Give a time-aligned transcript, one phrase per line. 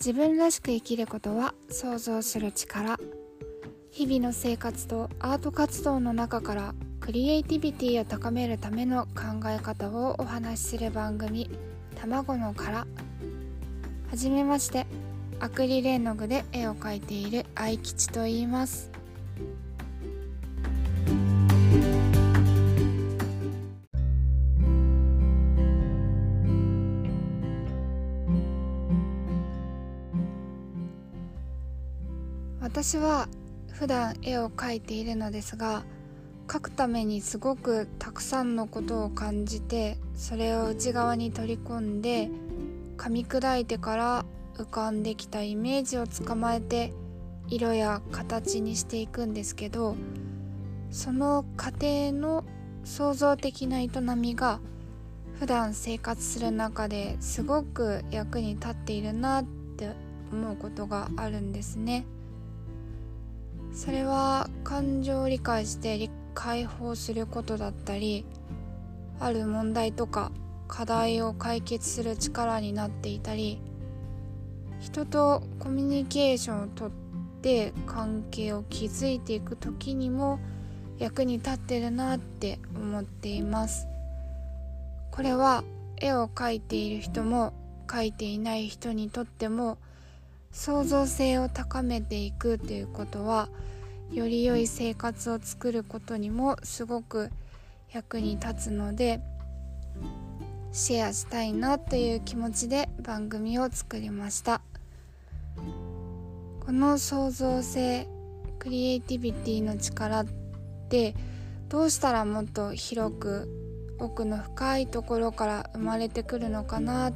[0.00, 2.98] 自分らしく生きることは想像する力。
[3.90, 11.50] 日々の生活とアート活動の中からクリエイティビティを高めるための考え方をお話しする番組
[12.00, 12.86] 「卵の殻」
[14.08, 14.86] はじめまして。
[15.42, 18.90] アクリル絵の具で絵を描いている愛吉と言います。
[32.72, 33.26] 私は
[33.72, 35.82] 普段絵を描いているのですが
[36.46, 42.30] 描くためにすごくたくさんのことを感じてそれを内側に取り込んで
[42.96, 44.24] 噛み砕いてから
[44.56, 46.92] 浮かんできたイメージを捕まえて
[47.48, 49.96] 色や形にしていくんですけど
[50.92, 52.44] その過程の
[52.84, 54.60] 創造的な営みが
[55.40, 59.44] 普段生活する中ですごく役に立っているなっ
[59.76, 59.90] て
[60.32, 62.06] 思うことがあるんですね。
[63.72, 68.24] それは感情を理解して解放することだったり
[69.18, 70.32] ある問題とか
[70.68, 73.60] 課題を解決する力になっていたり
[74.80, 76.90] 人とコミュニケーションをとっ
[77.42, 80.40] て関係を築いていく時にも
[80.98, 83.88] 役に立ってるなって思っています。
[85.10, 85.64] これは
[85.96, 87.52] 絵を描いている人も
[87.86, 89.78] 描いていない人にとっても
[90.52, 93.48] 創造性を高めていくということは
[94.12, 97.30] より良い生活を作ることにもすごく
[97.92, 99.20] 役に立つので
[100.72, 104.60] シェアしたいなという気持ちで番組を作りました。
[106.64, 108.06] この創造性
[108.60, 110.26] クリエイティビティの力っ
[110.88, 111.16] て
[111.68, 113.48] どうしたらもっと広く
[113.98, 117.12] 奥の深いところから生まれてくるのかなっ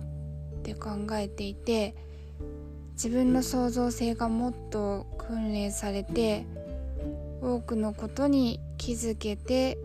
[0.65, 1.95] て考えていて
[2.95, 6.46] 自分の創造性がもっと訓練されて
[7.42, 9.79] 多くのことに気づけて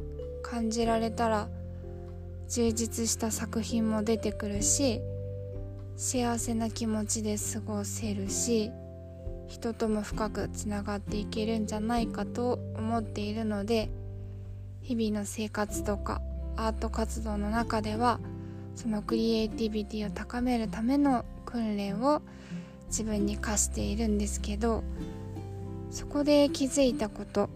[0.43, 1.49] 感じられたら
[2.47, 5.01] 充実した作品も出てくるし
[5.95, 8.71] 幸せな気持ちで過ごせるし
[9.47, 13.89] 人とも深くつながっていけるんじゃないかと思っているので
[14.81, 16.21] 日々の生活とか
[16.55, 18.19] アート活動の中では
[18.75, 22.21] そのクリエイティビティを高めるための訓練を
[22.89, 24.83] 自分に課しているんですけど
[25.89, 27.49] そこで気づいたこと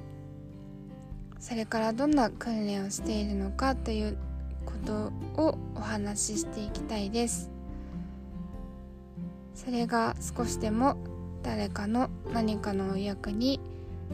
[1.39, 4.17] それからどんな訓練をしているのかという
[4.65, 5.11] こと
[5.41, 7.51] をお話ししていきたいです。
[9.53, 10.95] それが少しでも
[11.43, 13.59] 誰かの何かのお役に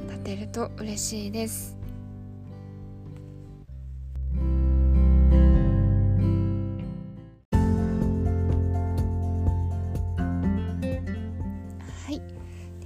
[0.08, 1.79] 立てると嬉しいです。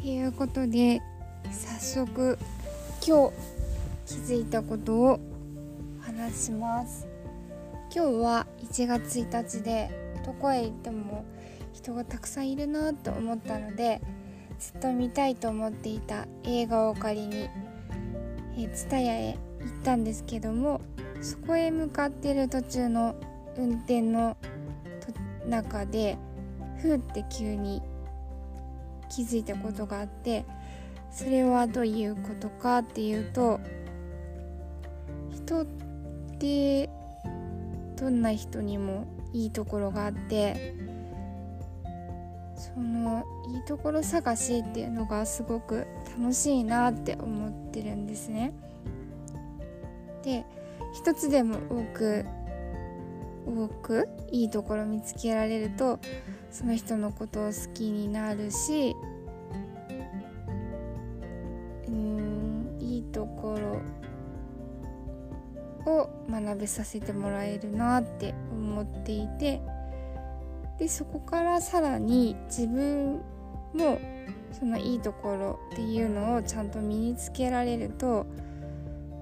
[0.09, 1.02] いうことで
[1.52, 2.38] 早速
[3.06, 3.34] 今日
[4.06, 5.19] 気づいたことを
[6.02, 7.08] 話します。
[7.96, 9.91] 今日は1月1日で
[10.25, 11.25] どこへ行っても
[11.74, 14.02] 人がたくさんいるなと思ったので
[14.58, 17.50] ずっと見たいと思っていた映画を借りに
[18.56, 19.38] 蔦屋へ行っ
[19.84, 20.81] たんですけども
[21.22, 23.16] そこへ向かってる途中の
[23.58, 24.38] 運転の
[25.46, 26.18] 中で
[26.81, 27.81] ふーって急に
[29.16, 30.46] 気づいたことがあって
[31.12, 33.59] それはどういうことかっていうと
[35.31, 35.66] 人っ
[36.40, 36.90] て
[37.96, 40.73] どんな人にもいいところがあって
[42.56, 43.23] その
[43.53, 45.85] いいところ探しっていうのがすごく
[46.18, 48.53] 楽しいなって思ってるんですね。
[50.23, 50.46] で
[50.94, 52.25] 一つでも多く
[53.46, 56.00] 多くいいところ見つけられると
[56.53, 58.96] その人のことを好きになるし
[61.88, 63.58] うんいいとこ
[65.86, 69.61] ろを学べさせてもらえるなって思っていて
[70.78, 73.16] でそこからさらに自分
[73.73, 73.99] も
[74.52, 78.28] そのいいところっていうのをちゃんと身につけられると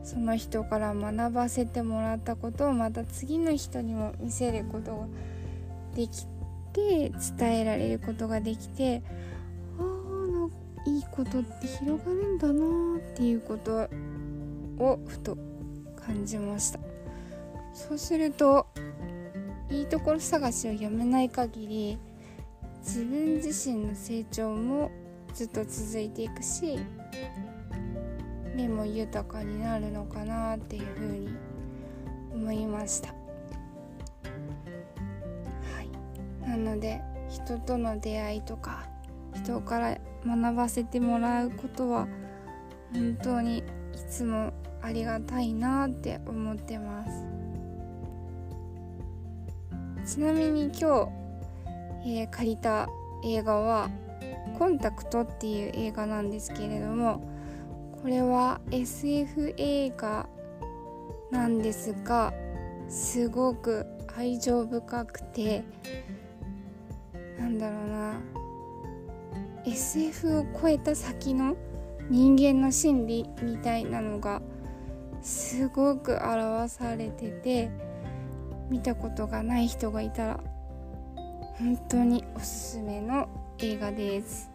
[0.03, 5.07] その人から学ばせてもらったことをまた次の人にも見せることが
[5.95, 6.25] でき
[6.73, 9.01] て伝えられることができて
[9.79, 13.87] ああいいことって広がるんだなっていうこと
[14.83, 15.37] をふと
[15.95, 16.79] 感じました。
[17.73, 18.67] そうすると
[19.69, 21.97] いいところ探しをやめない限り
[22.81, 24.91] 自分自身の成長も
[25.33, 26.79] ずっと続いていくし
[28.55, 31.29] 目も豊かになるのかなっていうふうに
[32.33, 33.20] 思いました。
[36.51, 38.83] なので人との出会いとか
[39.33, 42.09] 人から学ばせてもらうことは
[42.93, 43.63] 本当にい
[44.09, 44.51] つも
[44.81, 47.05] ありがたいなって思ってま
[50.05, 50.15] す。
[50.15, 51.09] ちなみに今日、
[52.05, 52.89] えー、借りた
[53.23, 53.89] 映画は
[54.59, 57.21] 「コンタクト」っていう映画なんですけれども
[58.01, 60.27] これは SF 映画
[61.29, 62.33] なんですが
[62.89, 63.85] すごく
[64.17, 65.63] 愛情深くて
[67.51, 68.21] なんだろうな。
[69.65, 71.55] SF を超えた先の
[72.09, 74.41] 人間の心理みたいなのが
[75.21, 77.69] すごく表されてて
[78.69, 80.39] 見たことがない人がいたら
[81.59, 84.49] 本当におすすめの映画です。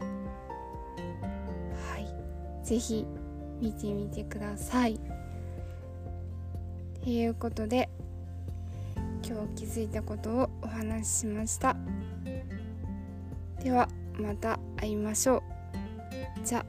[1.93, 2.07] はい。
[2.65, 3.07] 是非
[3.61, 4.99] 見てみてください。
[7.05, 7.89] ということで
[9.25, 11.77] 今日気づいたことをお話ししました。
[13.67, 15.43] ではまた会いましょう。
[16.47, 16.65] じゃ